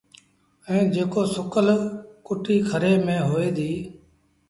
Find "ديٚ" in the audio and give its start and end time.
3.57-3.79